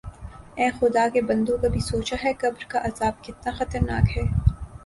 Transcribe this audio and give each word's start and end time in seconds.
اے 0.59 0.67
خدا 0.77 1.03
کے 1.13 1.21
بندوں 1.29 1.57
کبھی 1.63 1.79
سوچا 1.89 2.15
ہے 2.23 2.31
قبر 2.41 2.63
کا 2.71 2.79
عذاب 2.87 3.23
کتنا 3.25 3.51
خطرناک 3.59 4.05
ہے 4.17 4.23